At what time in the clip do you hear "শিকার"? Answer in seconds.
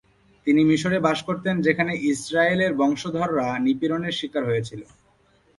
4.19-4.43